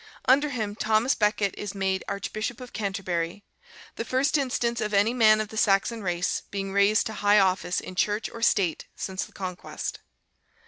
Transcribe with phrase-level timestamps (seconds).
[0.25, 3.43] Under him Thomas a Becket is made Archbishop of Canterbury:
[3.97, 7.79] the first instance of any man of the Saxon race being raised to high office
[7.79, 9.99] in Church or State since the Conquest.